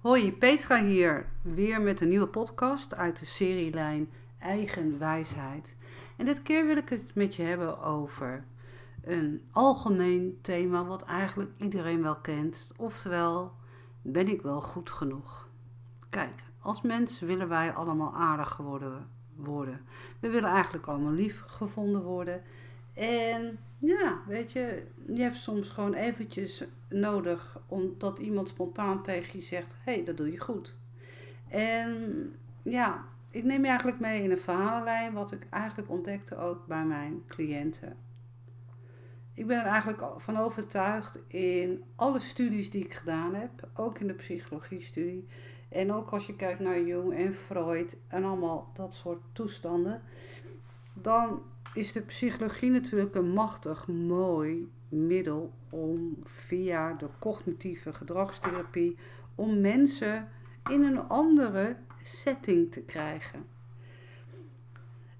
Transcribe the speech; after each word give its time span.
Hoi, 0.00 0.32
Petra 0.32 0.84
hier, 0.84 1.26
weer 1.42 1.80
met 1.80 2.00
een 2.00 2.08
nieuwe 2.08 2.26
podcast 2.26 2.94
uit 2.94 3.18
de 3.18 3.26
serielijn 3.26 4.10
Eigen 4.38 4.98
Wijsheid. 4.98 5.76
En 6.16 6.24
dit 6.24 6.42
keer 6.42 6.66
wil 6.66 6.76
ik 6.76 6.88
het 6.88 7.14
met 7.14 7.34
je 7.36 7.42
hebben 7.42 7.82
over 7.82 8.44
een 9.02 9.42
algemeen 9.50 10.38
thema 10.42 10.84
wat 10.84 11.02
eigenlijk 11.02 11.50
iedereen 11.58 12.02
wel 12.02 12.16
kent. 12.16 12.72
Oftewel, 12.76 13.52
ben 14.02 14.28
ik 14.28 14.42
wel 14.42 14.60
goed 14.60 14.90
genoeg? 14.90 15.48
Kijk, 16.10 16.42
als 16.60 16.82
mens 16.82 17.20
willen 17.20 17.48
wij 17.48 17.72
allemaal 17.72 18.14
aardig 18.14 18.48
geworden 18.48 19.08
worden. 19.36 19.80
We 20.20 20.30
willen 20.30 20.50
eigenlijk 20.50 20.86
allemaal 20.86 21.12
lief 21.12 21.42
gevonden 21.46 22.02
worden. 22.02 22.42
En 22.94 23.58
ja, 23.80 24.18
weet 24.26 24.52
je, 24.52 24.82
je 25.06 25.22
hebt 25.22 25.36
soms 25.36 25.70
gewoon 25.70 25.94
eventjes 25.94 26.64
nodig 26.88 27.60
omdat 27.66 28.18
iemand 28.18 28.48
spontaan 28.48 29.02
tegen 29.02 29.38
je 29.38 29.44
zegt: 29.44 29.76
hé, 29.84 29.94
hey, 29.94 30.04
dat 30.04 30.16
doe 30.16 30.32
je 30.32 30.38
goed. 30.38 30.76
En 31.48 32.32
ja, 32.62 33.04
ik 33.30 33.44
neem 33.44 33.60
je 33.60 33.68
eigenlijk 33.68 34.00
mee 34.00 34.22
in 34.22 34.30
een 34.30 34.38
verhalenlijn 34.38 35.12
wat 35.12 35.32
ik 35.32 35.46
eigenlijk 35.50 35.90
ontdekte 35.90 36.36
ook 36.36 36.66
bij 36.66 36.84
mijn 36.84 37.22
cliënten. 37.26 37.96
Ik 39.34 39.46
ben 39.46 39.58
er 39.58 39.66
eigenlijk 39.66 40.02
van 40.16 40.36
overtuigd 40.36 41.18
in 41.26 41.84
alle 41.96 42.18
studies 42.18 42.70
die 42.70 42.84
ik 42.84 42.94
gedaan 42.94 43.34
heb, 43.34 43.68
ook 43.74 43.98
in 43.98 44.06
de 44.06 44.14
psychologie-studie. 44.14 45.26
En 45.68 45.92
ook 45.92 46.10
als 46.10 46.26
je 46.26 46.36
kijkt 46.36 46.60
naar 46.60 46.80
Jung 46.80 47.14
en 47.14 47.34
Freud 47.34 47.96
en 48.08 48.24
allemaal 48.24 48.70
dat 48.74 48.94
soort 48.94 49.20
toestanden, 49.32 50.02
dan 50.92 51.42
is 51.74 51.92
de 51.92 52.00
psychologie 52.00 52.70
natuurlijk 52.70 53.14
een 53.14 53.30
machtig 53.30 53.86
mooi 53.86 54.70
middel 54.88 55.52
om 55.70 56.16
via 56.20 56.92
de 56.92 57.08
cognitieve 57.18 57.92
gedragstherapie 57.92 58.96
om 59.34 59.60
mensen 59.60 60.28
in 60.70 60.82
een 60.82 61.08
andere 61.08 61.76
setting 62.02 62.72
te 62.72 62.80
krijgen. 62.80 63.44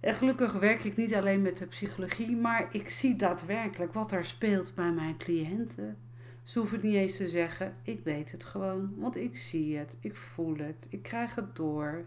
En 0.01 0.15
gelukkig 0.15 0.53
werk 0.53 0.85
ik 0.85 0.97
niet 0.97 1.15
alleen 1.15 1.43
met 1.43 1.57
de 1.57 1.67
psychologie, 1.67 2.37
maar 2.37 2.69
ik 2.73 2.89
zie 2.89 3.17
daadwerkelijk 3.17 3.93
wat 3.93 4.13
er 4.13 4.25
speelt 4.25 4.75
bij 4.75 4.93
mijn 4.93 5.17
cliënten. 5.17 5.97
Ze 6.43 6.59
hoeven 6.59 6.77
het 6.77 6.87
niet 6.87 6.97
eens 6.97 7.17
te 7.17 7.29
zeggen, 7.29 7.77
ik 7.83 8.01
weet 8.05 8.33
het 8.33 8.45
gewoon, 8.45 8.95
want 8.97 9.17
ik 9.17 9.37
zie 9.37 9.77
het, 9.77 9.97
ik 10.01 10.17
voel 10.17 10.57
het, 10.57 10.87
ik 10.89 11.03
krijg 11.03 11.35
het 11.35 11.57
door. 11.57 12.05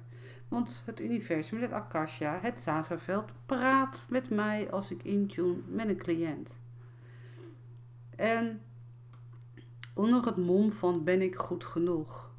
Want 0.54 0.84
het 0.86 1.00
universum, 1.00 1.62
het 1.62 1.72
Akasha, 1.72 2.40
het 2.42 2.60
Sazaveld, 2.60 3.32
praat 3.46 4.06
met 4.10 4.30
mij 4.30 4.72
als 4.72 4.92
ik 4.92 5.04
intune 5.04 5.58
met 5.68 5.90
een 5.90 5.98
cliënt. 5.98 6.56
En 8.16 8.62
onder 9.94 10.26
het 10.26 10.38
mom 10.38 10.72
van 10.72 11.04
ben 11.04 11.22
ik 11.22 11.36
goed 11.36 11.64
genoeg. 11.64 12.32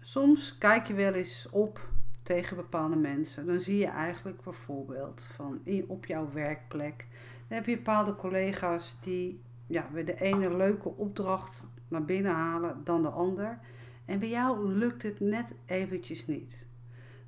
Soms 0.00 0.58
kijk 0.58 0.86
je 0.86 0.94
wel 0.94 1.12
eens 1.12 1.48
op 1.50 1.88
tegen 2.22 2.56
bepaalde 2.56 2.96
mensen. 2.96 3.46
Dan 3.46 3.60
zie 3.60 3.78
je 3.78 3.86
eigenlijk 3.86 4.42
bijvoorbeeld 4.42 5.28
van 5.34 5.60
op 5.86 6.06
jouw 6.06 6.32
werkplek. 6.32 7.06
Heb 7.48 7.66
je 7.66 7.76
bepaalde 7.76 8.16
collega's 8.16 8.96
die 9.00 9.40
ja, 9.66 9.88
de 10.04 10.20
ene 10.20 10.56
leuke 10.56 10.88
opdracht 10.88 11.66
naar 11.88 12.04
binnen 12.04 12.32
halen 12.32 12.80
dan 12.84 13.02
de 13.02 13.08
ander. 13.08 13.58
En 14.10 14.18
bij 14.18 14.28
jou 14.28 14.72
lukt 14.72 15.02
het 15.02 15.20
net 15.20 15.54
eventjes 15.66 16.26
niet. 16.26 16.66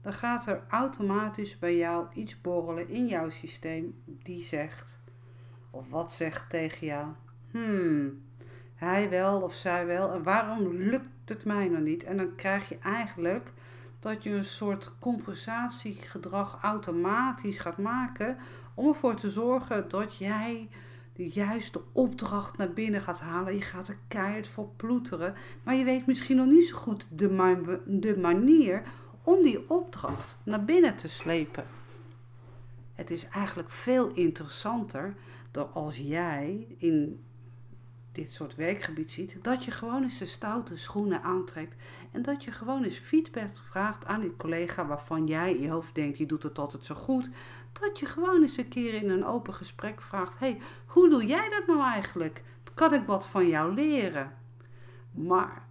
Dan 0.00 0.12
gaat 0.12 0.46
er 0.46 0.62
automatisch 0.68 1.58
bij 1.58 1.76
jou 1.76 2.06
iets 2.14 2.40
borrelen 2.40 2.88
in 2.88 3.06
jouw 3.06 3.28
systeem 3.28 4.02
die 4.04 4.42
zegt, 4.42 5.00
of 5.70 5.90
wat 5.90 6.12
zegt 6.12 6.50
tegen 6.50 6.86
jou, 6.86 7.06
hmm, 7.50 8.22
hij 8.74 9.10
wel 9.10 9.40
of 9.40 9.54
zij 9.54 9.86
wel, 9.86 10.12
en 10.12 10.22
waarom 10.22 10.72
lukt 10.72 11.08
het 11.24 11.44
mij 11.44 11.68
nog 11.68 11.80
niet? 11.80 12.04
En 12.04 12.16
dan 12.16 12.34
krijg 12.34 12.68
je 12.68 12.78
eigenlijk 12.78 13.52
dat 13.98 14.22
je 14.22 14.30
een 14.30 14.44
soort 14.44 14.92
compensatiegedrag 14.98 16.58
automatisch 16.62 17.58
gaat 17.58 17.78
maken 17.78 18.36
om 18.74 18.88
ervoor 18.88 19.14
te 19.14 19.30
zorgen 19.30 19.88
dat 19.88 20.16
jij 20.16 20.68
de 21.22 21.28
juiste 21.28 21.80
opdracht 21.92 22.56
naar 22.56 22.72
binnen 22.72 23.00
gaat 23.00 23.20
halen. 23.20 23.54
Je 23.54 23.60
gaat 23.60 23.88
er 23.88 23.98
keihard 24.08 24.48
voor 24.48 24.68
ploeteren. 24.76 25.34
Maar 25.62 25.74
je 25.74 25.84
weet 25.84 26.06
misschien 26.06 26.36
nog 26.36 26.46
niet 26.46 26.66
zo 26.66 26.76
goed 26.76 27.06
de, 27.10 27.78
de 27.86 28.18
manier 28.18 28.82
om 29.22 29.42
die 29.42 29.70
opdracht 29.70 30.38
naar 30.42 30.64
binnen 30.64 30.96
te 30.96 31.08
slepen. 31.08 31.64
Het 32.94 33.10
is 33.10 33.28
eigenlijk 33.28 33.68
veel 33.68 34.10
interessanter 34.14 35.14
dan 35.50 35.72
als 35.72 35.96
jij 35.96 36.66
in 36.78 37.20
dit 38.12 38.32
soort 38.32 38.54
werkgebied 38.54 39.10
ziet, 39.10 39.44
dat 39.44 39.64
je 39.64 39.70
gewoon 39.70 40.02
eens 40.02 40.18
de 40.18 40.26
stoute 40.26 40.76
schoenen 40.76 41.22
aantrekt 41.22 41.76
en 42.10 42.22
dat 42.22 42.44
je 42.44 42.50
gewoon 42.50 42.84
eens 42.84 42.98
feedback 42.98 43.56
vraagt 43.56 44.04
aan 44.04 44.20
die 44.20 44.36
collega 44.36 44.86
waarvan 44.86 45.26
jij 45.26 45.54
in 45.54 45.62
je 45.62 45.70
hoofd 45.70 45.94
denkt, 45.94 46.16
die 46.16 46.26
doet 46.26 46.42
het 46.42 46.58
altijd 46.58 46.84
zo 46.84 46.94
goed, 46.94 47.30
dat 47.72 47.98
je 47.98 48.06
gewoon 48.06 48.42
eens 48.42 48.56
een 48.56 48.68
keer 48.68 48.94
in 48.94 49.10
een 49.10 49.24
open 49.24 49.54
gesprek 49.54 50.02
vraagt, 50.02 50.38
hey, 50.38 50.58
hoe 50.86 51.10
doe 51.10 51.26
jij 51.26 51.50
dat 51.50 51.66
nou 51.66 51.82
eigenlijk? 51.92 52.42
Kan 52.74 52.94
ik 52.94 53.06
wat 53.06 53.26
van 53.26 53.48
jou 53.48 53.74
leren? 53.74 54.36
Maar 55.10 55.68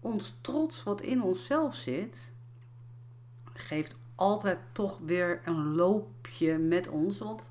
ons 0.00 0.36
trots 0.40 0.82
wat 0.82 1.00
in 1.00 1.22
onszelf 1.22 1.74
zit, 1.74 2.32
geeft 3.52 3.96
altijd 4.14 4.58
toch 4.72 4.98
weer 4.98 5.40
een 5.44 5.74
loopje 5.74 6.58
met 6.58 6.88
ons, 6.88 7.18
want 7.18 7.50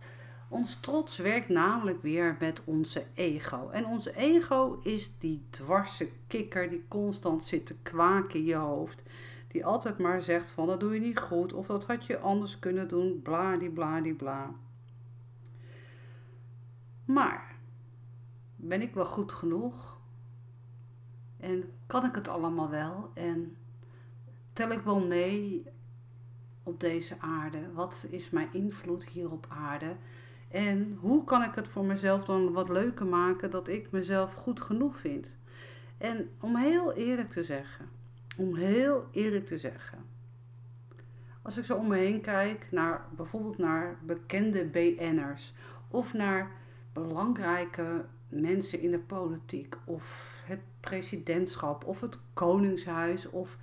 ons 0.53 0.79
trots 0.79 1.17
werkt 1.17 1.49
namelijk 1.49 2.01
weer 2.01 2.35
met 2.39 2.61
onze 2.65 3.05
ego. 3.13 3.69
En 3.69 3.85
onze 3.85 4.15
ego 4.15 4.79
is 4.83 5.17
die 5.17 5.45
dwarse 5.49 6.09
kikker 6.27 6.69
die 6.69 6.85
constant 6.87 7.43
zit 7.43 7.65
te 7.65 7.77
kwaken 7.77 8.39
in 8.39 8.45
je 8.45 8.55
hoofd. 8.55 9.03
Die 9.47 9.65
altijd 9.65 9.97
maar 9.97 10.21
zegt 10.21 10.49
van 10.49 10.67
dat 10.67 10.79
doe 10.79 10.93
je 10.93 10.99
niet 10.99 11.19
goed 11.19 11.53
of 11.53 11.67
dat 11.67 11.85
had 11.85 12.05
je 12.05 12.19
anders 12.19 12.59
kunnen 12.59 12.87
doen, 12.87 13.21
bla. 13.21 14.55
Maar 17.05 17.55
ben 18.55 18.81
ik 18.81 18.93
wel 18.93 19.05
goed 19.05 19.31
genoeg? 19.31 19.97
En 21.39 21.71
kan 21.87 22.05
ik 22.05 22.15
het 22.15 22.27
allemaal 22.27 22.69
wel? 22.69 23.11
En 23.13 23.57
tel 24.53 24.69
ik 24.69 24.81
wel 24.81 25.07
mee 25.07 25.65
op 26.63 26.79
deze 26.79 27.15
aarde? 27.19 27.71
Wat 27.73 28.05
is 28.09 28.29
mijn 28.29 28.53
invloed 28.53 29.05
hier 29.05 29.31
op 29.31 29.45
aarde? 29.49 29.95
En 30.53 30.97
hoe 30.99 31.23
kan 31.23 31.43
ik 31.43 31.55
het 31.55 31.67
voor 31.67 31.85
mezelf 31.85 32.23
dan 32.23 32.51
wat 32.51 32.69
leuker 32.69 33.05
maken 33.05 33.49
dat 33.49 33.67
ik 33.67 33.91
mezelf 33.91 34.33
goed 34.33 34.61
genoeg 34.61 34.97
vind? 34.97 35.37
En 35.97 36.29
om 36.39 36.55
heel 36.55 36.93
eerlijk 36.93 37.29
te 37.29 37.43
zeggen, 37.43 37.89
om 38.37 38.55
heel 38.55 39.07
eerlijk 39.11 39.45
te 39.45 39.57
zeggen, 39.57 39.97
als 41.41 41.57
ik 41.57 41.63
zo 41.63 41.75
om 41.77 41.87
me 41.87 41.97
heen 41.97 42.21
kijk 42.21 42.67
naar 42.71 43.05
bijvoorbeeld 43.15 43.57
naar 43.57 43.97
bekende 44.05 44.65
BN'ers 44.65 45.53
of 45.87 46.13
naar 46.13 46.51
belangrijke 46.93 48.05
mensen 48.27 48.79
in 48.79 48.91
de 48.91 48.99
politiek 48.99 49.75
of 49.85 50.39
het 50.45 50.61
presidentschap 50.79 51.85
of 51.85 52.01
het 52.01 52.19
koningshuis 52.33 53.29
of 53.29 53.57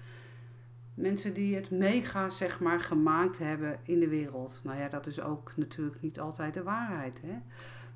mensen 1.01 1.35
die 1.35 1.55
het 1.55 1.71
mega 1.71 2.31
zeg 2.31 2.61
maar 2.61 2.81
gemaakt 2.81 3.39
hebben 3.39 3.79
in 3.83 4.01
de 4.01 4.09
wereld. 4.09 4.61
Nou 4.65 4.79
ja, 4.79 4.89
dat 4.89 5.07
is 5.07 5.21
ook 5.21 5.53
natuurlijk 5.57 6.01
niet 6.01 6.21
altijd 6.21 6.55
de 6.55 6.63
waarheid. 6.63 7.21
Hè? 7.23 7.39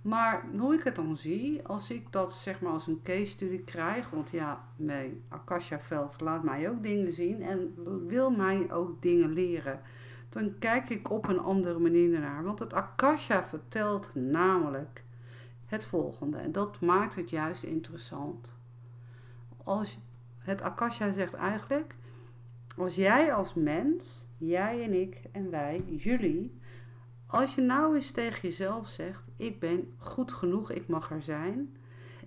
Maar 0.05 0.45
hoe 0.59 0.75
ik 0.75 0.83
het 0.83 0.97
dan 0.97 1.17
zie, 1.17 1.67
als 1.67 1.91
ik 1.91 2.13
dat 2.13 2.33
zeg 2.33 2.61
maar 2.61 2.73
als 2.73 2.87
een 2.87 3.01
case 3.03 3.27
study 3.27 3.65
krijg, 3.65 4.11
want 4.11 4.31
ja, 4.31 4.65
mijn 4.77 5.23
Akasha 5.29 5.81
veld 5.81 6.21
laat 6.21 6.43
mij 6.43 6.71
ook 6.71 6.83
dingen 6.83 7.13
zien 7.13 7.43
en 7.43 7.75
wil 8.07 8.31
mij 8.31 8.73
ook 8.73 9.03
dingen 9.03 9.33
leren, 9.33 9.81
dan 10.29 10.59
kijk 10.59 10.89
ik 10.89 11.11
op 11.11 11.29
een 11.29 11.39
andere 11.39 11.79
manier 11.79 12.21
naar. 12.21 12.43
Want 12.43 12.59
het 12.59 12.75
Akasha 12.75 13.47
vertelt 13.47 14.15
namelijk 14.15 15.05
het 15.67 15.85
volgende 15.85 16.39
en 16.39 16.53
dat 16.53 16.81
maakt 16.81 17.15
het 17.15 17.31
juist 17.31 17.63
interessant. 17.63 18.57
Als 19.65 19.99
het 20.39 20.63
Akasha 20.63 21.13
zegt 21.13 21.35
eigenlijk, 21.35 21.95
als 22.77 22.95
jij 22.95 23.33
als 23.33 23.55
mens, 23.55 24.27
jij 24.37 24.83
en 24.83 25.01
ik 25.01 25.23
en 25.33 25.51
wij, 25.51 25.85
jullie, 25.87 26.59
als 27.27 27.55
je 27.55 27.61
nou 27.61 27.95
eens 27.95 28.11
tegen 28.11 28.49
jezelf 28.49 28.89
zegt: 28.89 29.29
Ik 29.37 29.61
ben 29.61 29.95
goed 29.99 30.33
genoeg, 30.33 30.71
ik 30.71 30.89
mag 30.89 31.11
er 31.11 31.23
zijn. 31.23 31.77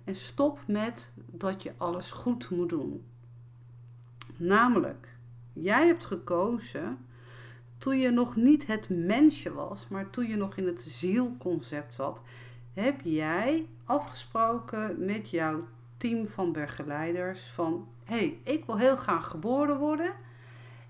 En 0.04 0.14
stop 0.14 0.58
met 0.66 1.12
dat 1.16 1.62
je 1.62 1.72
alles 1.76 2.10
goed 2.10 2.50
moet 2.50 2.68
doen. 2.68 3.04
Namelijk, 4.36 5.16
jij 5.52 5.86
hebt 5.86 6.04
gekozen 6.04 6.98
toen 7.78 7.98
je 7.98 8.10
nog 8.10 8.36
niet 8.36 8.66
het 8.66 8.88
mensje 8.88 9.52
was, 9.52 9.88
maar 9.88 10.10
toen 10.10 10.26
je 10.26 10.36
nog 10.36 10.56
in 10.56 10.66
het 10.66 10.80
zielconcept 10.80 11.94
zat, 11.94 12.20
heb 12.72 13.00
jij 13.04 13.66
afgesproken 13.84 15.04
met 15.04 15.30
jouw 15.30 15.66
team 15.96 16.26
van 16.26 16.52
begeleiders 16.52 17.46
van 17.46 17.88
hé, 18.04 18.16
hey, 18.16 18.40
ik 18.44 18.64
wil 18.64 18.78
heel 18.78 18.96
graag 18.96 19.28
geboren 19.28 19.78
worden 19.78 20.12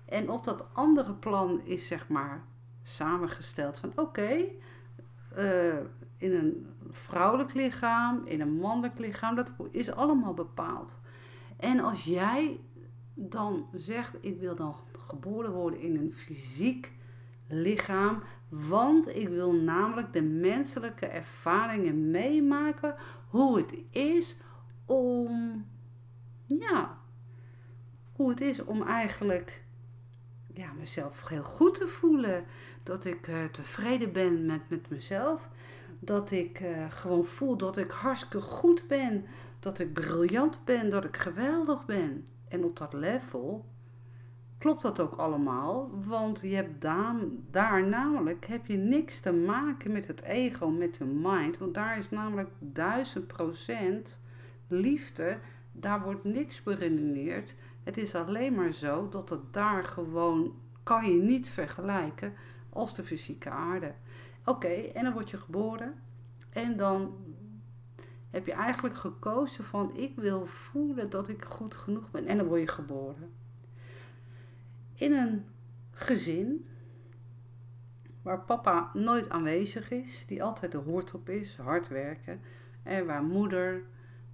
en 0.09 0.29
op 0.29 0.43
dat 0.43 0.65
andere 0.73 1.13
plan 1.13 1.61
is 1.63 1.87
zeg 1.87 2.07
maar 2.07 2.43
samengesteld 2.83 3.77
van 3.77 3.91
oké, 3.95 4.45
eh, 5.35 5.77
in 6.17 6.33
een 6.33 6.67
vrouwelijk 6.89 7.53
lichaam, 7.53 8.25
in 8.25 8.41
een 8.41 8.53
mannelijk 8.53 8.99
lichaam, 8.99 9.35
dat 9.35 9.53
is 9.71 9.91
allemaal 9.91 10.33
bepaald. 10.33 10.99
En 11.57 11.79
als 11.79 12.03
jij 12.03 12.59
dan 13.13 13.67
zegt, 13.73 14.15
ik 14.21 14.39
wil 14.39 14.55
dan 14.55 14.75
geboren 14.91 15.51
worden 15.51 15.79
in 15.79 15.95
een 15.95 16.13
fysiek 16.13 16.93
lichaam, 17.47 18.23
want 18.49 19.07
ik 19.07 19.27
wil 19.27 19.53
namelijk 19.53 20.13
de 20.13 20.21
menselijke 20.21 21.05
ervaringen 21.05 22.11
meemaken, 22.11 22.95
hoe 23.27 23.57
het 23.57 23.77
is 23.89 24.37
om, 24.85 25.65
ja, 26.45 26.97
hoe 28.11 28.29
het 28.29 28.41
is 28.41 28.63
om 28.63 28.81
eigenlijk 28.81 29.63
ja, 30.59 30.71
mezelf 30.77 31.27
heel 31.27 31.43
goed 31.43 31.73
te 31.73 31.87
voelen. 31.87 32.43
Dat 32.83 33.05
ik 33.05 33.27
uh, 33.27 33.43
tevreden 33.45 34.11
ben 34.11 34.45
met, 34.45 34.69
met 34.69 34.89
mezelf. 34.89 35.49
Dat 35.99 36.31
ik 36.31 36.59
uh, 36.59 36.91
gewoon 36.91 37.25
voel 37.25 37.57
dat 37.57 37.77
ik 37.77 37.91
hartstikke 37.91 38.41
goed 38.41 38.87
ben. 38.87 39.25
Dat 39.59 39.79
ik 39.79 39.93
briljant 39.93 40.59
ben. 40.65 40.89
Dat 40.89 41.05
ik 41.05 41.17
geweldig 41.17 41.85
ben. 41.85 42.27
En 42.47 42.63
op 42.63 42.77
dat 42.77 42.93
level 42.93 43.65
klopt 44.57 44.81
dat 44.81 44.99
ook 44.99 45.15
allemaal. 45.15 45.89
Want 46.05 46.39
je 46.41 46.55
hebt 46.55 46.81
daar, 46.81 47.15
daar 47.51 47.87
namelijk 47.87 48.45
heb 48.45 48.65
je 48.65 48.77
niks 48.77 49.19
te 49.19 49.33
maken 49.33 49.91
met 49.91 50.07
het 50.07 50.21
ego, 50.21 50.69
met 50.69 50.95
de 50.95 51.05
mind. 51.05 51.57
Want 51.57 51.73
daar 51.73 51.97
is 51.97 52.09
namelijk 52.09 52.49
duizend 52.59 53.27
procent 53.27 54.21
liefde. 54.67 55.37
Daar 55.71 56.01
wordt 56.01 56.23
niks 56.23 56.63
beredeneerd. 56.63 57.55
Het 57.89 57.97
is 57.97 58.15
alleen 58.15 58.53
maar 58.53 58.73
zo 58.73 59.09
dat 59.09 59.29
het 59.29 59.53
daar 59.53 59.83
gewoon 59.83 60.55
kan 60.83 61.11
je 61.11 61.21
niet 61.21 61.49
vergelijken 61.49 62.33
als 62.69 62.95
de 62.95 63.03
fysieke 63.03 63.49
aarde. 63.49 63.93
Oké, 64.45 64.67
en 64.67 65.03
dan 65.03 65.13
word 65.13 65.29
je 65.29 65.37
geboren 65.37 66.01
en 66.49 66.77
dan 66.77 67.17
heb 68.29 68.45
je 68.45 68.51
eigenlijk 68.51 68.95
gekozen 68.95 69.63
van 69.63 69.95
ik 69.95 70.15
wil 70.15 70.45
voelen 70.45 71.09
dat 71.09 71.27
ik 71.27 71.45
goed 71.45 71.75
genoeg 71.75 72.11
ben 72.11 72.25
en 72.25 72.37
dan 72.37 72.47
word 72.47 72.59
je 72.59 72.67
geboren. 72.67 73.31
In 74.93 75.11
een 75.11 75.45
gezin 75.91 76.67
waar 78.21 78.41
papa 78.41 78.91
nooit 78.93 79.29
aanwezig 79.29 79.91
is, 79.91 80.23
die 80.27 80.43
altijd 80.43 80.71
de 80.71 80.77
hoort 80.77 81.13
op 81.13 81.29
is, 81.29 81.57
hard 81.57 81.87
werken 81.87 82.41
en 82.83 83.05
waar 83.05 83.23
moeder 83.23 83.83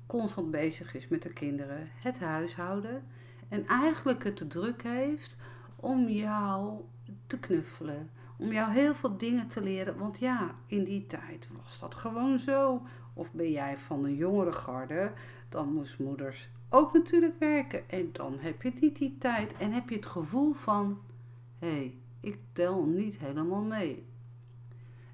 constant 0.06 0.52
bezig 0.52 0.94
is 0.96 1.08
met 1.08 1.22
de 1.22 1.34
kinderen, 1.34 1.90
het 1.94 2.20
huishouden 2.20 3.04
en 3.50 3.68
eigenlijk 3.68 4.24
het 4.24 4.38
te 4.38 4.48
druk 4.48 4.84
heeft 4.84 5.38
om 5.76 6.08
jou 6.10 6.82
te 7.28 7.40
knuffelen. 7.40 8.10
Om 8.38 8.52
jou 8.52 8.72
heel 8.72 8.96
veel 8.96 9.18
dingen 9.18 9.48
te 9.48 9.64
leren. 9.64 9.98
Want 9.98 10.20
ja, 10.20 10.56
in 10.66 10.84
die 10.84 11.08
tijd 11.08 11.50
was 11.64 11.80
dat 11.80 11.96
gewoon 11.96 12.40
zo. 12.40 12.82
Of 13.14 13.32
ben 13.32 13.52
jij 13.52 13.78
van 13.78 14.02
de 14.02 14.16
jongere 14.16 14.52
garde, 14.52 15.12
dan 15.50 15.74
moest 15.74 16.00
moeders 16.00 16.50
ook 16.70 16.94
natuurlijk 16.94 17.40
werken. 17.40 17.90
En 17.90 18.10
dan 18.12 18.38
heb 18.40 18.62
je 18.62 18.72
niet 18.80 18.98
die 18.98 19.18
tijd. 19.18 19.58
En 19.58 19.72
heb 19.72 19.90
je 19.90 19.96
het 19.96 20.06
gevoel 20.06 20.54
van: 20.54 21.00
hé, 21.60 21.68
hey, 21.68 21.98
ik 22.20 22.40
tel 22.54 22.84
niet 22.84 23.18
helemaal 23.18 23.62
mee. 23.62 24.06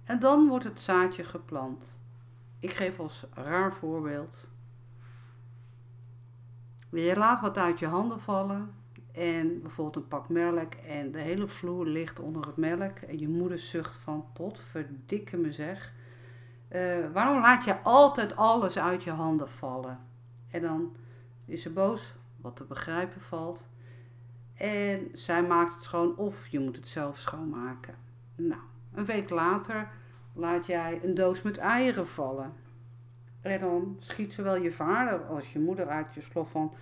En 0.04 0.20
dan 0.20 0.48
wordt 0.48 0.64
het 0.64 0.82
zaadje 0.82 1.24
geplant. 1.24 2.00
Ik 2.60 2.74
geef 2.74 3.00
als 3.00 3.26
raar 3.34 3.74
voorbeeld. 3.74 4.50
Je 6.92 7.16
laat 7.18 7.40
wat 7.40 7.58
uit 7.58 7.80
je 7.80 7.86
handen 7.86 8.20
vallen. 8.20 8.74
En 9.12 9.62
bijvoorbeeld 9.62 9.96
een 9.96 10.08
pak 10.08 10.30
melk 10.30 10.74
en 10.74 11.12
de 11.12 11.20
hele 11.20 11.48
vloer 11.48 11.86
ligt 11.86 12.20
onder 12.20 12.46
het 12.46 12.58
melk. 12.58 12.98
En 12.98 13.20
je 13.20 13.30
moeder 13.30 13.60
zucht 13.60 13.96
van 13.96 14.26
pot, 14.34 14.60
verdikke 14.60 15.38
me 15.38 15.52
zeg. 15.52 15.94
Uh, 16.72 17.12
waarom 17.14 17.42
laat 17.42 17.64
je 17.64 17.82
altijd 17.82 18.36
alles 18.36 18.80
uit 18.80 19.04
je 19.04 19.12
handen 19.12 19.50
vallen? 19.50 20.00
En 20.50 20.62
dan 20.62 20.96
is 21.46 21.62
ze 21.62 21.70
boos, 21.70 22.14
wat 22.38 22.56
te 22.56 22.66
begrijpen 22.66 23.22
valt. 23.22 23.68
En 24.54 25.10
zij 25.14 25.44
maakt 25.44 25.74
het 25.74 25.84
schoon 25.84 26.18
of 26.18 26.48
je 26.48 26.60
moet 26.60 26.76
het 26.76 26.88
zelf 26.88 27.18
schoonmaken. 27.18 27.96
Nou, 28.36 28.62
een 28.94 29.06
week 29.06 29.30
later 29.30 29.90
laat 30.34 30.66
jij 30.66 31.00
een 31.04 31.14
doos 31.14 31.42
met 31.42 31.58
eieren 31.58 32.08
vallen. 32.08 32.54
Dan 33.42 33.96
schiet 34.00 34.34
zowel 34.34 34.56
je 34.56 34.72
vader 34.72 35.26
als 35.26 35.54
je 35.54 35.60
moeder 35.60 35.88
uit 35.88 36.14
je 36.14 36.22
slof 36.22 36.52
van... 36.52 36.74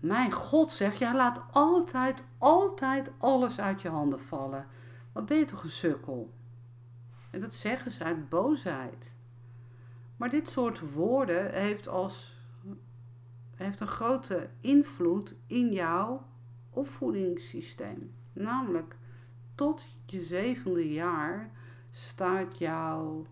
Mijn 0.00 0.32
God 0.32 0.70
zeg, 0.70 0.98
jij 0.98 1.14
laat 1.14 1.42
altijd, 1.52 2.24
altijd 2.38 3.10
alles 3.18 3.60
uit 3.60 3.82
je 3.82 3.88
handen 3.88 4.20
vallen. 4.20 4.66
Wat 5.12 5.26
ben 5.26 5.38
je 5.38 5.44
toch 5.44 5.62
een 5.62 5.70
sukkel? 5.70 6.32
En 7.30 7.40
dat 7.40 7.54
zeggen 7.54 7.90
ze 7.90 8.04
uit 8.04 8.28
boosheid. 8.28 9.14
Maar 10.16 10.30
dit 10.30 10.48
soort 10.48 10.92
woorden 10.92 11.52
heeft, 11.52 11.88
als, 11.88 12.36
heeft 13.54 13.80
een 13.80 13.86
grote 13.86 14.48
invloed 14.60 15.36
in 15.46 15.72
jouw 15.72 16.26
opvoedingssysteem. 16.70 18.14
Namelijk, 18.32 18.96
tot 19.54 19.86
je 20.06 20.20
zevende 20.20 20.92
jaar 20.92 21.50
staat 21.90 22.58
jouw 22.58 23.26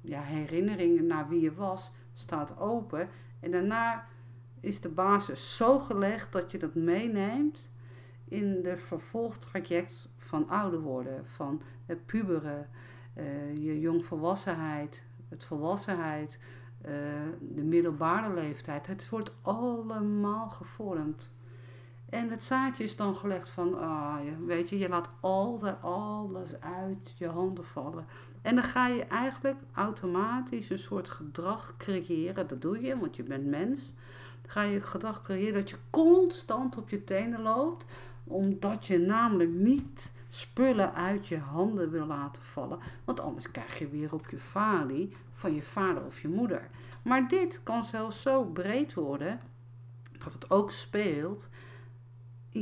ja, 0.00 0.22
herinneringen 0.22 1.06
naar 1.06 1.28
wie 1.28 1.40
je 1.40 1.54
was, 1.54 1.92
staat 2.14 2.58
open. 2.58 3.08
En 3.40 3.50
daarna 3.50 4.06
is 4.60 4.80
de 4.80 4.88
basis 4.88 5.56
zo 5.56 5.78
gelegd 5.78 6.32
dat 6.32 6.50
je 6.50 6.58
dat 6.58 6.74
meeneemt 6.74 7.72
in 8.24 8.62
de 8.62 8.76
vervolgtraject 8.76 10.08
van 10.16 10.48
ouder 10.48 10.80
worden, 10.80 11.26
van 11.26 11.60
het 11.86 12.06
puberen, 12.06 12.68
uh, 13.16 13.56
je 13.56 13.80
jongvolwassenheid, 13.80 15.06
het 15.28 15.44
volwassenheid, 15.44 16.38
uh, 16.86 16.92
de 17.40 17.64
middelbare 17.64 18.34
leeftijd. 18.34 18.86
Het 18.86 19.08
wordt 19.08 19.34
allemaal 19.42 20.48
gevormd. 20.48 21.30
En 22.10 22.30
het 22.30 22.44
zaadje 22.44 22.84
is 22.84 22.96
dan 22.96 23.16
gelegd 23.16 23.48
van, 23.48 23.78
ah, 23.78 24.16
weet 24.46 24.68
je, 24.68 24.78
je 24.78 24.88
laat 24.88 25.10
altijd 25.20 25.82
alles 25.82 26.60
uit 26.60 27.12
je 27.14 27.26
handen 27.28 27.64
vallen. 27.64 28.06
En 28.42 28.54
dan 28.54 28.64
ga 28.64 28.88
je 28.88 29.04
eigenlijk 29.04 29.58
automatisch 29.72 30.70
een 30.70 30.78
soort 30.78 31.08
gedrag 31.08 31.74
creëren. 31.76 32.48
Dat 32.48 32.62
doe 32.62 32.80
je, 32.80 32.98
want 32.98 33.16
je 33.16 33.22
bent 33.22 33.46
mens 33.46 33.92
ga 34.48 34.62
je 34.62 34.80
gedrag 34.80 35.22
creëren 35.22 35.54
dat 35.54 35.70
je 35.70 35.76
constant 35.90 36.76
op 36.76 36.88
je 36.88 37.04
tenen 37.04 37.42
loopt, 37.42 37.86
omdat 38.24 38.86
je 38.86 38.98
namelijk 38.98 39.50
niet 39.50 40.12
spullen 40.28 40.94
uit 40.94 41.28
je 41.28 41.38
handen 41.38 41.90
wil 41.90 42.06
laten 42.06 42.42
vallen, 42.42 42.78
want 43.04 43.20
anders 43.20 43.50
krijg 43.50 43.78
je 43.78 43.88
weer 43.88 44.12
op 44.12 44.26
je 44.30 44.38
falie 44.38 45.16
van 45.32 45.54
je 45.54 45.62
vader 45.62 46.04
of 46.04 46.20
je 46.20 46.28
moeder. 46.28 46.68
Maar 47.02 47.28
dit 47.28 47.60
kan 47.62 47.84
zelfs 47.84 48.22
zo 48.22 48.44
breed 48.44 48.94
worden 48.94 49.40
dat 50.18 50.32
het 50.32 50.50
ook 50.50 50.70
speelt 50.70 51.48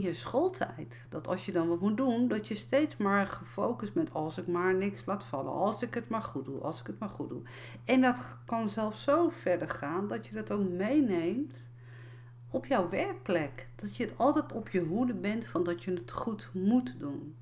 je 0.00 0.14
schooltijd. 0.14 1.06
Dat 1.08 1.28
als 1.28 1.46
je 1.46 1.52
dan 1.52 1.68
wat 1.68 1.80
moet 1.80 1.96
doen, 1.96 2.28
dat 2.28 2.48
je 2.48 2.54
steeds 2.54 2.96
maar 2.96 3.26
gefocust 3.26 3.92
bent 3.92 4.12
als 4.12 4.38
ik 4.38 4.46
maar 4.46 4.74
niks 4.74 5.04
laat 5.04 5.24
vallen. 5.24 5.52
Als 5.52 5.82
ik 5.82 5.94
het 5.94 6.08
maar 6.08 6.22
goed 6.22 6.44
doe, 6.44 6.60
als 6.60 6.80
ik 6.80 6.86
het 6.86 6.98
maar 6.98 7.08
goed 7.08 7.28
doe. 7.28 7.42
En 7.84 8.00
dat 8.00 8.36
kan 8.44 8.68
zelfs 8.68 9.02
zo 9.02 9.28
verder 9.28 9.68
gaan 9.68 10.08
dat 10.08 10.26
je 10.26 10.34
dat 10.34 10.50
ook 10.50 10.68
meeneemt 10.68 11.70
op 12.50 12.66
jouw 12.66 12.88
werkplek. 12.88 13.68
Dat 13.76 13.96
je 13.96 14.04
het 14.04 14.18
altijd 14.18 14.52
op 14.52 14.68
je 14.68 14.80
hoede 14.80 15.14
bent 15.14 15.46
van 15.46 15.64
dat 15.64 15.84
je 15.84 15.90
het 15.90 16.12
goed 16.12 16.50
moet 16.52 16.94
doen. 16.98 17.34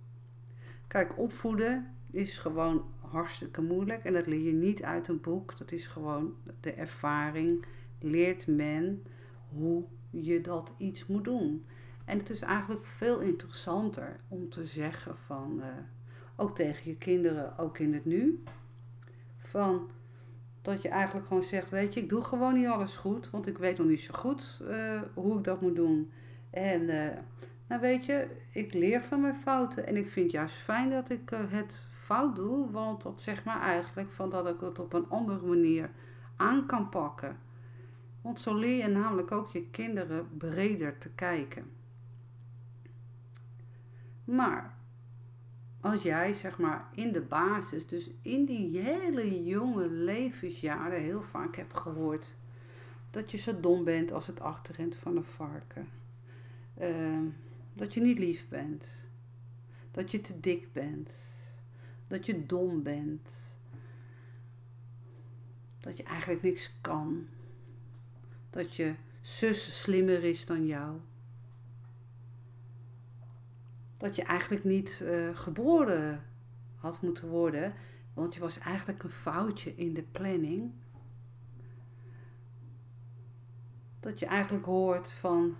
Kijk, 0.86 1.18
opvoeden 1.18 1.94
is 2.10 2.38
gewoon 2.38 2.84
hartstikke 2.98 3.62
moeilijk 3.62 4.04
en 4.04 4.12
dat 4.12 4.26
leer 4.26 4.40
je 4.40 4.52
niet 4.52 4.82
uit 4.82 5.08
een 5.08 5.20
boek. 5.20 5.58
Dat 5.58 5.72
is 5.72 5.86
gewoon 5.86 6.34
de 6.60 6.72
ervaring. 6.72 7.64
Leert 8.00 8.46
men 8.46 9.02
hoe 9.48 9.84
je 10.10 10.40
dat 10.40 10.74
iets 10.76 11.06
moet 11.06 11.24
doen. 11.24 11.64
En 12.04 12.18
het 12.18 12.30
is 12.30 12.40
eigenlijk 12.40 12.84
veel 12.84 13.20
interessanter 13.20 14.20
om 14.28 14.48
te 14.48 14.66
zeggen 14.66 15.16
van, 15.16 15.58
uh, 15.58 15.66
ook 16.36 16.54
tegen 16.54 16.90
je 16.90 16.96
kinderen, 16.96 17.58
ook 17.58 17.78
in 17.78 17.94
het 17.94 18.04
nu, 18.04 18.42
van 19.36 19.90
dat 20.62 20.82
je 20.82 20.88
eigenlijk 20.88 21.26
gewoon 21.26 21.42
zegt, 21.42 21.70
weet 21.70 21.94
je, 21.94 22.00
ik 22.00 22.08
doe 22.08 22.22
gewoon 22.22 22.54
niet 22.54 22.66
alles 22.66 22.96
goed, 22.96 23.30
want 23.30 23.46
ik 23.46 23.58
weet 23.58 23.78
nog 23.78 23.86
niet 23.86 24.00
zo 24.00 24.14
goed 24.14 24.62
uh, 24.62 25.02
hoe 25.14 25.38
ik 25.38 25.44
dat 25.44 25.60
moet 25.60 25.74
doen. 25.74 26.12
En 26.50 26.82
uh, 26.82 27.06
nou 27.66 27.80
weet 27.80 28.04
je, 28.04 28.26
ik 28.50 28.74
leer 28.74 29.02
van 29.02 29.20
mijn 29.20 29.36
fouten 29.36 29.86
en 29.86 29.96
ik 29.96 30.08
vind 30.08 30.30
juist 30.30 30.56
fijn 30.56 30.90
dat 30.90 31.10
ik 31.10 31.30
het 31.48 31.86
fout 31.90 32.36
doe, 32.36 32.70
want 32.70 33.02
dat 33.02 33.20
zegt 33.20 33.44
me 33.44 33.52
eigenlijk 33.52 34.12
van 34.12 34.30
dat 34.30 34.48
ik 34.48 34.60
het 34.60 34.78
op 34.78 34.92
een 34.92 35.08
andere 35.08 35.46
manier 35.46 35.90
aan 36.36 36.66
kan 36.66 36.88
pakken. 36.88 37.38
Want 38.20 38.40
zo 38.40 38.54
leer 38.54 38.76
je 38.76 38.88
namelijk 38.88 39.32
ook 39.32 39.50
je 39.50 39.70
kinderen 39.70 40.36
breder 40.36 40.98
te 40.98 41.10
kijken. 41.10 41.70
Maar 44.24 44.76
als 45.80 46.02
jij 46.02 46.32
zeg 46.32 46.58
maar 46.58 46.88
in 46.94 47.12
de 47.12 47.20
basis, 47.20 47.86
dus 47.86 48.10
in 48.22 48.44
die 48.44 48.78
hele 48.78 49.44
jonge 49.44 49.88
levensjaren, 49.90 51.00
heel 51.00 51.22
vaak 51.22 51.56
hebt 51.56 51.76
gehoord 51.76 52.36
dat 53.10 53.30
je 53.30 53.38
zo 53.38 53.60
dom 53.60 53.84
bent 53.84 54.12
als 54.12 54.26
het 54.26 54.40
achterend 54.40 54.96
van 54.96 55.16
een 55.16 55.24
varken. 55.24 55.88
Uh, 56.80 57.20
dat 57.74 57.94
je 57.94 58.00
niet 58.00 58.18
lief 58.18 58.48
bent. 58.48 58.88
Dat 59.90 60.10
je 60.10 60.20
te 60.20 60.40
dik 60.40 60.72
bent. 60.72 61.14
Dat 62.06 62.26
je 62.26 62.46
dom 62.46 62.82
bent. 62.82 63.56
Dat 65.80 65.96
je 65.96 66.02
eigenlijk 66.02 66.42
niks 66.42 66.72
kan. 66.80 67.26
Dat 68.50 68.76
je 68.76 68.94
zus 69.20 69.80
slimmer 69.80 70.24
is 70.24 70.46
dan 70.46 70.66
jou. 70.66 70.98
Dat 73.96 74.16
je 74.16 74.22
eigenlijk 74.22 74.64
niet 74.64 75.00
uh, 75.02 75.28
geboren 75.32 76.24
had 76.76 77.02
moeten 77.02 77.28
worden, 77.28 77.74
want 78.14 78.34
je 78.34 78.40
was 78.40 78.58
eigenlijk 78.58 79.02
een 79.02 79.10
foutje 79.10 79.74
in 79.76 79.94
de 79.94 80.02
planning. 80.02 80.72
Dat 84.00 84.18
je 84.18 84.26
eigenlijk 84.26 84.64
hoort 84.64 85.12
van, 85.12 85.56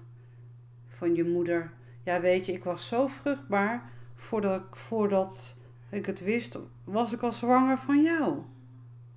van 0.87 1.15
je 1.15 1.25
moeder, 1.25 1.73
ja 2.03 2.21
weet 2.21 2.47
je, 2.47 2.53
ik 2.53 2.65
was 2.65 2.89
zo 2.89 3.07
vruchtbaar, 3.07 3.91
voordat, 4.15 4.63
voordat 4.71 5.57
ik 5.89 6.07
het 6.07 6.21
wist, 6.21 6.59
was 6.85 7.13
ik 7.13 7.23
al 7.23 7.33
zwanger 7.33 7.79
van 7.79 8.03
jou. 8.03 8.43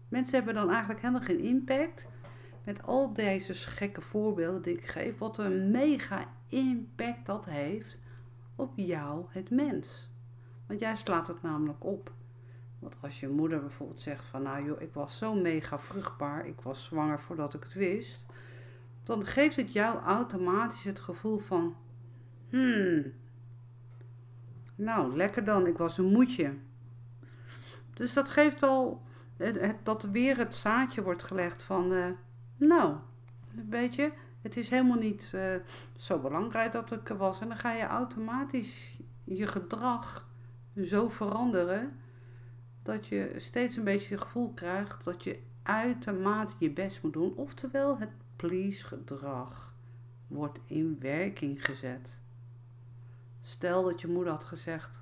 Mensen 0.08 0.36
hebben 0.36 0.54
dan 0.54 0.70
eigenlijk 0.70 1.02
helemaal 1.02 1.22
geen 1.28 1.40
impact 1.40 2.08
met 2.64 2.84
al 2.84 3.14
deze 3.14 3.54
gekke 3.54 4.02
voorbeelden 4.02 4.62
die 4.62 4.74
ik 4.74 4.86
geef, 4.86 5.18
wat 5.18 5.38
een 5.38 5.72
mega 5.72 6.26
impact 6.48 7.26
dat 7.26 7.46
heeft 7.46 8.00
op 8.58 8.72
jou, 8.76 9.26
het 9.30 9.50
mens. 9.50 10.10
Want 10.68 10.80
jij 10.80 10.96
slaat 10.96 11.28
het 11.28 11.42
namelijk 11.42 11.86
op. 11.86 12.12
Want 12.80 12.98
als 13.02 13.20
je 13.20 13.30
moeder 13.30 13.60
bijvoorbeeld 13.60 14.00
zegt 14.00 14.26
van 14.26 14.42
nou 14.42 14.66
joh, 14.66 14.82
ik 14.82 14.94
was 14.94 15.18
zo 15.18 15.36
mega 15.36 15.80
vruchtbaar, 15.80 16.48
ik 16.48 16.62
was 16.62 16.84
zwanger 16.84 17.20
voordat 17.20 17.54
ik 17.54 17.64
het 17.64 17.74
wist, 17.74 18.26
dan 19.04 19.26
geeft 19.26 19.56
het 19.56 19.74
jou 19.74 20.00
automatisch 20.00 20.84
het 20.84 21.00
gevoel 21.00 21.38
van 21.38 21.76
hmm, 22.50 23.14
nou 24.76 25.16
lekker 25.16 25.44
dan, 25.44 25.68
ik 25.68 25.78
was 25.78 25.98
een 25.98 26.12
moedje. 26.12 26.54
Dus 27.94 28.14
dat 28.14 28.30
geeft 28.30 28.64
al 28.64 29.02
het, 29.38 29.78
dat 29.84 30.04
weer 30.04 30.38
het 30.38 30.56
zaadje 30.56 31.04
wordt 31.04 31.24
gelegd 31.24 31.64
van 31.64 31.92
uh, 31.94 32.06
nou, 32.58 32.96
weet 33.70 33.96
je, 33.96 34.12
het 34.42 34.58
is 34.58 34.70
helemaal 34.70 34.98
niet 34.98 35.32
uh, 35.36 35.56
zo 35.96 36.20
belangrijk 36.20 36.72
dat 36.72 36.92
ik 36.92 37.10
er 37.10 37.18
was. 37.18 37.40
En 37.42 37.48
dan 37.48 37.58
ga 37.58 37.74
je 37.74 37.84
automatisch 37.84 38.98
je 39.24 39.48
gedrag 39.48 40.28
zo 40.86 41.10
veranderen 41.10 42.00
dat 42.84 43.08
je 43.08 43.34
steeds 43.38 43.76
een 43.76 43.84
beetje 43.84 44.14
het 44.14 44.24
gevoel 44.24 44.54
krijgt 44.54 45.04
dat 45.04 45.24
je 45.24 45.40
uitermate 45.64 46.54
je 46.60 46.72
best 46.72 47.04
moet 47.04 47.14
doen. 47.14 47.36
Oftewel, 47.36 47.98
het 47.98 48.12
please 48.36 48.86
gedrag 48.86 49.74
wordt 50.28 50.60
in 50.66 50.98
werking 51.00 51.66
gezet. 51.66 52.22
Stel 53.42 53.84
dat 53.84 54.02
je 54.02 54.08
moeder 54.08 54.34
had 54.34 54.44
gezegd: 54.44 55.02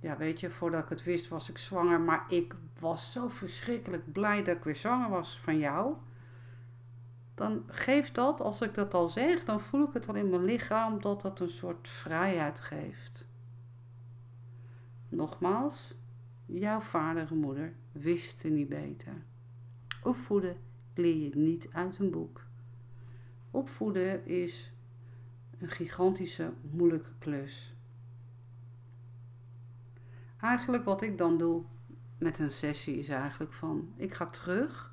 Ja, 0.00 0.16
weet 0.16 0.40
je, 0.40 0.50
voordat 0.50 0.82
ik 0.82 0.88
het 0.88 1.02
wist 1.02 1.28
was 1.28 1.50
ik 1.50 1.58
zwanger, 1.58 2.00
maar 2.00 2.24
ik 2.28 2.54
was 2.78 3.12
zo 3.12 3.28
verschrikkelijk 3.28 4.12
blij 4.12 4.44
dat 4.44 4.56
ik 4.56 4.64
weer 4.64 4.76
zwanger 4.76 5.08
was 5.08 5.40
van 5.40 5.58
jou 5.58 5.96
dan 7.40 7.62
geeft 7.66 8.14
dat, 8.14 8.40
als 8.40 8.60
ik 8.60 8.74
dat 8.74 8.94
al 8.94 9.08
zeg, 9.08 9.44
dan 9.44 9.60
voel 9.60 9.86
ik 9.86 9.92
het 9.92 10.08
al 10.08 10.14
in 10.14 10.30
mijn 10.30 10.44
lichaam 10.44 11.00
dat 11.00 11.22
dat 11.22 11.40
een 11.40 11.50
soort 11.50 11.88
vrijheid 11.88 12.60
geeft. 12.60 13.28
Nogmaals, 15.08 15.94
jouw 16.46 16.80
vader 16.80 17.30
en 17.30 17.38
moeder 17.38 17.74
wisten 17.92 18.54
niet 18.54 18.68
beter. 18.68 19.12
Opvoeden 20.02 20.56
leer 20.94 21.16
je 21.16 21.36
niet 21.36 21.68
uit 21.72 21.98
een 21.98 22.10
boek. 22.10 22.44
Opvoeden 23.50 24.26
is 24.26 24.72
een 25.58 25.68
gigantische, 25.68 26.52
moeilijke 26.70 27.12
klus. 27.18 27.74
Eigenlijk 30.40 30.84
wat 30.84 31.02
ik 31.02 31.18
dan 31.18 31.38
doe 31.38 31.64
met 32.18 32.38
een 32.38 32.52
sessie 32.52 32.98
is 32.98 33.08
eigenlijk 33.08 33.52
van, 33.52 33.92
ik 33.96 34.14
ga 34.14 34.26
terug 34.26 34.89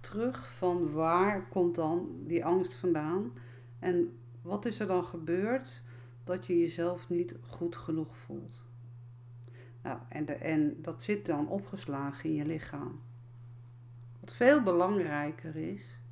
terug 0.00 0.54
van 0.54 0.92
waar 0.92 1.48
komt 1.48 1.74
dan 1.74 2.08
die 2.26 2.44
angst 2.44 2.74
vandaan 2.74 3.32
en 3.78 4.18
wat 4.42 4.64
is 4.64 4.80
er 4.80 4.86
dan 4.86 5.04
gebeurd 5.04 5.82
dat 6.24 6.46
je 6.46 6.58
jezelf 6.58 7.08
niet 7.08 7.36
goed 7.40 7.76
genoeg 7.76 8.16
voelt. 8.16 8.62
Nou, 9.82 9.98
en, 10.08 10.40
en 10.40 10.82
dat 10.82 11.02
zit 11.02 11.26
dan 11.26 11.48
opgeslagen 11.48 12.30
in 12.30 12.34
je 12.34 12.44
lichaam. 12.44 13.00
Wat 14.20 14.32
veel 14.32 14.62
belangrijker 14.62 15.56
is 15.56 16.02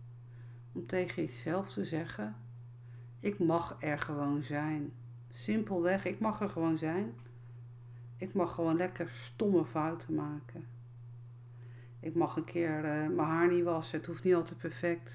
om 0.72 0.86
tegen 0.86 1.22
jezelf 1.22 1.72
te 1.72 1.84
zeggen: 1.84 2.36
ik 3.20 3.38
mag 3.38 3.76
er 3.78 3.98
gewoon 3.98 4.42
zijn. 4.42 4.92
Simpelweg, 5.30 6.04
ik 6.04 6.20
mag 6.20 6.40
er 6.40 6.50
gewoon 6.50 6.78
zijn. 6.78 7.14
Ik 8.16 8.34
mag 8.34 8.54
gewoon 8.54 8.76
lekker 8.76 9.08
stomme 9.08 9.64
fouten 9.64 10.14
maken. 10.14 10.66
Ik 12.00 12.14
mag 12.14 12.36
een 12.36 12.44
keer 12.44 12.76
uh, 12.76 13.16
mijn 13.16 13.28
haar 13.28 13.52
niet 13.52 13.64
wassen. 13.64 13.98
Het 13.98 14.06
hoeft 14.06 14.24
niet 14.24 14.34
altijd 14.34 14.58
perfect. 14.58 15.14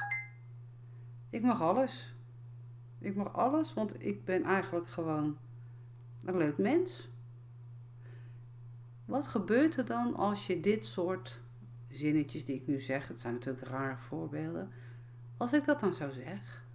Ik 1.29 1.41
mag 1.41 1.61
alles. 1.61 2.15
Ik 2.99 3.15
mag 3.15 3.33
alles, 3.33 3.73
want 3.73 4.03
ik 4.03 4.25
ben 4.25 4.43
eigenlijk 4.43 4.87
gewoon 4.87 5.37
een 6.23 6.37
leuk 6.37 6.57
mens. 6.57 7.09
Wat 9.05 9.27
gebeurt 9.27 9.77
er 9.77 9.85
dan 9.85 10.15
als 10.15 10.47
je 10.47 10.59
dit 10.59 10.85
soort 10.85 11.41
zinnetjes 11.89 12.45
die 12.45 12.55
ik 12.55 12.67
nu 12.67 12.79
zeg, 12.79 13.07
het 13.07 13.19
zijn 13.19 13.33
natuurlijk 13.33 13.67
rare 13.67 13.97
voorbeelden, 13.97 14.71
als 15.37 15.53
ik 15.53 15.65
dat 15.65 15.79
dan 15.79 15.93
zou 15.93 16.11
zeg, 16.11 16.65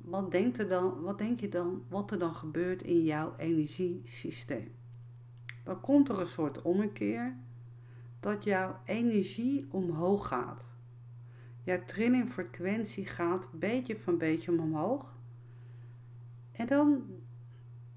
wat, 0.00 0.30
denkt 0.30 0.58
er 0.58 0.68
dan, 0.68 1.00
wat 1.00 1.18
denk 1.18 1.40
je 1.40 1.48
dan 1.48 1.84
wat 1.88 2.10
er 2.10 2.18
dan 2.18 2.34
gebeurt 2.34 2.82
in 2.82 3.02
jouw 3.02 3.34
energiesysteem? 3.36 4.74
Dan 5.64 5.80
komt 5.80 6.08
er 6.08 6.20
een 6.20 6.26
soort 6.26 6.62
ommekeer 6.62 7.36
dat 8.22 8.44
jouw 8.44 8.80
energie 8.84 9.66
omhoog 9.70 10.26
gaat. 10.26 10.68
Jouw 11.62 11.84
trillingfrequentie 11.84 13.06
gaat 13.06 13.48
beetje 13.52 13.96
van 13.96 14.18
beetje 14.18 14.60
omhoog. 14.60 15.14
En 16.52 16.66
dan 16.66 17.04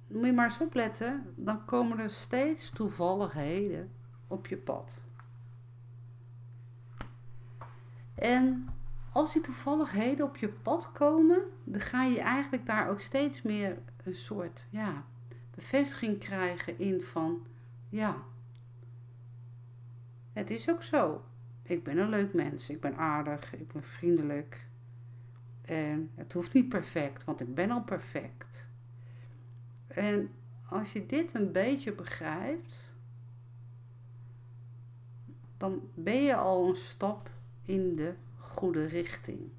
moet 0.08 0.26
je 0.26 0.34
maar 0.34 0.46
eens 0.46 0.62
opletten, 0.62 1.34
dan 1.36 1.66
komen 1.66 2.00
er 2.00 2.10
steeds 2.10 2.70
toevalligheden 2.70 3.92
op 4.28 4.48
je 4.48 4.58
pad. 4.58 5.04
En 8.16 8.68
als 9.12 9.34
die 9.34 9.42
toevalligheden 9.42 10.26
op 10.26 10.38
je 10.38 10.50
pad 10.50 10.92
komen, 10.92 11.42
dan 11.64 11.82
ga 11.82 12.04
je 12.04 12.20
eigenlijk 12.20 12.66
daar 12.66 12.90
ook 12.90 13.00
steeds 13.00 13.42
meer 13.42 13.78
een 14.04 14.16
soort 14.16 14.68
ja, 14.70 15.06
bevestiging 15.56 16.20
krijgen 16.20 16.80
in 16.80 17.02
van 17.02 17.46
ja, 17.90 18.24
het 20.36 20.50
is 20.50 20.70
ook 20.70 20.84
zo. 20.84 21.24
Ik 21.64 21.84
ben 21.84 21.98
een 21.98 22.10
leuk 22.10 22.34
mens. 22.34 22.70
Ik 22.70 22.82
ben 22.82 22.98
aardig. 22.98 23.54
Ik 23.54 23.68
ben 23.68 23.84
vriendelijk. 23.84 24.68
En 25.62 26.12
het 26.16 26.34
hoeft 26.34 26.54
niet 26.54 26.70
perfect, 26.70 27.24
want 27.24 27.42
ik 27.42 27.56
ben 27.56 27.72
al 27.72 27.84
perfect. 27.84 28.68
En 29.88 30.32
als 30.70 30.94
je 30.94 31.06
dit 31.06 31.34
een 31.34 31.52
beetje 31.52 31.94
begrijpt, 31.94 32.96
dan 35.58 35.90
ben 35.94 36.24
je 36.24 36.36
al 36.36 36.68
een 36.68 36.76
stap 36.76 37.30
in 37.62 37.96
de 37.96 38.14
goede 38.38 38.86
richting. 38.86 39.50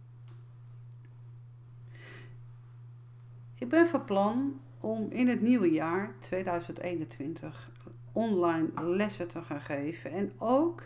Ik 3.54 3.68
ben 3.68 3.86
van 3.86 4.04
plan 4.04 4.60
om 4.80 5.10
in 5.10 5.28
het 5.28 5.40
nieuwe 5.40 5.70
jaar 5.70 6.18
2021 6.18 7.70
online 8.16 8.68
lessen 8.74 9.28
te 9.28 9.42
gaan 9.42 9.60
geven. 9.60 10.10
En 10.10 10.32
ook 10.38 10.82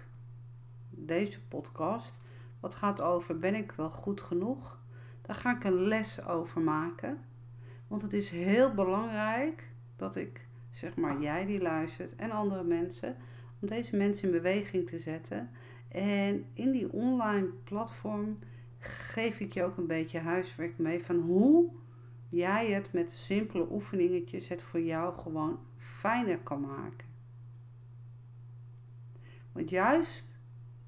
deze 0.91 1.41
podcast, 1.41 2.21
wat 2.61 2.75
gaat 2.75 3.01
over 3.01 3.39
ben 3.39 3.55
ik 3.55 3.73
wel 3.73 3.91
goed 3.91 4.21
genoeg? 4.21 4.79
Daar 5.23 5.37
ga 5.37 5.57
ik 5.57 5.65
een 5.65 5.73
les 5.73 6.27
over 6.27 6.61
maken. 6.61 7.19
Want 7.89 8.03
het 8.03 8.13
is 8.13 8.31
heel 8.31 8.75
belangrijk 8.75 9.71
dat 9.97 10.17
ik, 10.17 10.47
zeg 10.71 10.97
maar 10.97 11.21
jij 11.21 11.47
die 11.47 11.63
luistert 11.63 12.17
en 12.17 12.31
andere 12.31 12.65
mensen, 12.65 13.17
om 13.61 13.69
deze 13.69 13.97
mensen 13.97 14.29
in 14.29 14.35
beweging 14.35 14.87
te 14.87 14.99
zetten. 14.99 15.51
En 15.89 16.45
in 16.53 16.71
die 16.71 16.93
online 16.93 17.47
platform 17.65 18.37
geef 18.79 19.41
ik 19.41 19.53
je 19.53 19.65
ook 19.65 19.77
een 19.77 19.87
beetje 19.87 20.19
huiswerk 20.19 20.79
mee 20.79 21.05
van 21.05 21.17
hoe 21.17 21.71
jij 22.29 22.71
het 22.71 22.93
met 22.93 23.13
simpele 23.13 23.67
oefeningetjes 23.71 24.49
het 24.49 24.63
voor 24.63 24.81
jou 24.81 25.19
gewoon 25.19 25.59
fijner 25.77 26.39
kan 26.39 26.61
maken. 26.61 27.10
Juist 29.67 30.37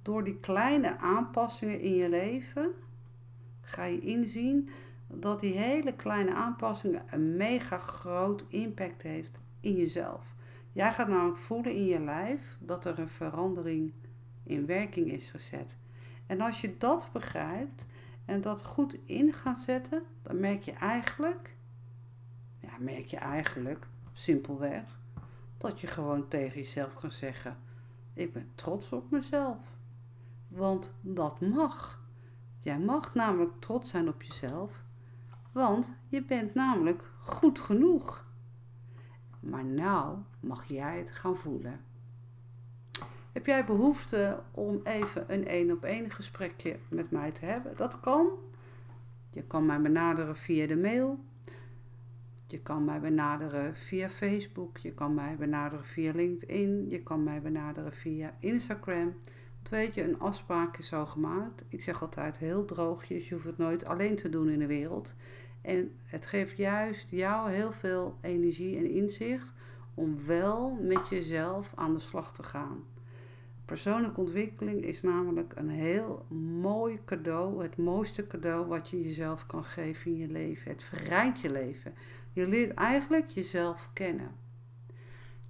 door 0.03 0.25
die 0.25 0.37
kleine 0.41 0.99
aanpassingen 0.99 1.81
in 1.81 1.95
je 1.95 2.09
leven 2.09 2.73
ga 3.61 3.85
je 3.85 4.01
inzien 4.01 4.69
dat 5.07 5.41
die 5.41 5.59
hele 5.59 5.95
kleine 5.95 6.35
aanpassingen 6.35 7.03
een 7.11 7.37
mega 7.37 7.79
groot 7.79 8.47
impact 8.49 9.03
heeft 9.03 9.41
in 9.61 9.77
jezelf. 9.77 10.35
Jij 10.73 10.93
gaat 10.93 11.09
namelijk 11.09 11.39
voelen 11.39 11.75
in 11.75 11.85
je 11.85 12.01
lijf 12.01 12.57
dat 12.59 12.85
er 12.85 12.99
een 12.99 13.09
verandering 13.09 13.93
in 14.43 14.67
werking 14.67 15.13
is 15.13 15.31
gezet. 15.31 15.77
En 16.27 16.41
als 16.41 16.61
je 16.61 16.77
dat 16.79 17.11
begrijpt 17.13 17.87
en 18.25 18.41
dat 18.41 18.65
goed 18.65 18.97
in 19.05 19.33
gaat 19.33 19.59
zetten, 19.59 20.03
dan 20.23 20.41
merk 20.41 20.63
je 20.63 20.73
eigenlijk, 20.73 21.57
ja, 22.61 22.71
merk 22.79 23.07
je 23.07 23.17
eigenlijk 23.17 23.87
simpelweg 24.13 25.01
dat 25.59 25.81
je 25.81 25.87
gewoon 25.87 26.29
tegen 26.29 26.57
jezelf 26.61 26.95
kan 26.95 27.11
zeggen: 27.11 27.57
ik 28.15 28.33
ben 28.33 28.53
trots 28.55 28.93
op 28.93 29.11
mezelf. 29.11 29.59
Want 30.49 30.95
dat 31.01 31.41
mag. 31.41 32.01
Jij 32.59 32.79
mag 32.79 33.15
namelijk 33.15 33.53
trots 33.59 33.91
zijn 33.91 34.09
op 34.09 34.23
jezelf. 34.23 34.83
Want 35.53 35.93
je 36.09 36.23
bent 36.23 36.55
namelijk 36.55 37.11
goed 37.21 37.61
genoeg. 37.61 38.27
Maar 39.41 39.65
nou 39.65 40.19
mag 40.41 40.65
jij 40.65 40.99
het 40.99 41.11
gaan 41.11 41.37
voelen. 41.37 41.81
Heb 43.33 43.47
jij 43.47 43.65
behoefte 43.65 44.43
om 44.51 44.81
even 44.85 45.25
een 45.33 45.47
één 45.47 45.71
op 45.71 45.85
één 45.85 46.11
gesprekje 46.11 46.79
met 46.89 47.11
mij 47.11 47.33
te 47.33 47.45
hebben? 47.45 47.77
Dat 47.77 48.01
kan. 48.01 48.29
Je 49.31 49.43
kan 49.43 49.67
mij 49.67 49.81
benaderen 49.81 50.37
via 50.37 50.67
de 50.67 50.77
mail. 50.77 51.19
Je 52.53 52.61
kan 52.61 52.85
mij 52.85 53.01
benaderen 53.01 53.77
via 53.77 54.09
Facebook. 54.09 54.79
Je 54.79 54.93
kan 54.93 55.15
mij 55.15 55.37
benaderen 55.37 55.85
via 55.85 56.13
LinkedIn. 56.13 56.87
Je 56.89 57.03
kan 57.03 57.23
mij 57.23 57.43
benaderen 57.43 57.93
via 57.93 58.35
Instagram. 58.39 59.15
Want 59.55 59.69
weet 59.69 59.95
je, 59.95 60.03
een 60.03 60.21
afspraak 60.21 60.79
is 60.79 60.89
zo 60.89 61.07
gemaakt. 61.07 61.65
Ik 61.69 61.83
zeg 61.83 62.03
altijd 62.03 62.39
heel 62.39 62.65
droogjes. 62.65 63.29
Je 63.29 63.35
hoeft 63.35 63.47
het 63.47 63.59
nooit 63.59 63.85
alleen 63.85 64.17
te 64.17 64.29
doen 64.29 64.49
in 64.49 64.59
de 64.59 64.67
wereld. 64.67 65.15
En 65.63 65.93
het 66.05 66.27
geeft 66.27 66.57
juist 66.57 67.11
jou 67.11 67.51
heel 67.51 67.73
veel 67.73 68.17
energie 68.21 68.77
en 68.77 68.91
inzicht 68.91 69.55
om 69.95 70.27
wel 70.27 70.79
met 70.81 71.09
jezelf 71.09 71.73
aan 71.75 71.95
de 71.95 72.01
slag 72.01 72.33
te 72.33 72.43
gaan. 72.43 72.85
Persoonlijke 73.73 74.21
ontwikkeling 74.21 74.85
is 74.85 75.03
namelijk 75.03 75.53
een 75.57 75.69
heel 75.69 76.27
mooi 76.61 77.01
cadeau. 77.05 77.63
Het 77.63 77.77
mooiste 77.77 78.27
cadeau 78.27 78.67
wat 78.67 78.91
je 78.91 79.03
jezelf 79.03 79.47
kan 79.47 79.65
geven 79.65 80.11
in 80.11 80.17
je 80.17 80.29
leven. 80.29 80.71
Het 80.71 80.83
verrijkt 80.83 81.41
je 81.41 81.51
leven. 81.51 81.95
Je 82.33 82.47
leert 82.47 82.75
eigenlijk 82.75 83.29
jezelf 83.29 83.91
kennen. 83.93 84.31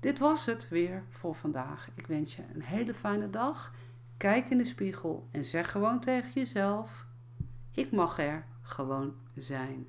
Dit 0.00 0.18
was 0.18 0.46
het 0.46 0.68
weer 0.68 1.04
voor 1.08 1.34
vandaag. 1.34 1.88
Ik 1.94 2.06
wens 2.06 2.36
je 2.36 2.42
een 2.54 2.62
hele 2.62 2.94
fijne 2.94 3.30
dag. 3.30 3.74
Kijk 4.16 4.50
in 4.50 4.58
de 4.58 4.64
spiegel 4.64 5.28
en 5.30 5.44
zeg 5.44 5.70
gewoon 5.70 6.00
tegen 6.00 6.30
jezelf: 6.32 7.06
Ik 7.74 7.92
mag 7.92 8.18
er 8.18 8.44
gewoon 8.62 9.14
zijn. 9.36 9.86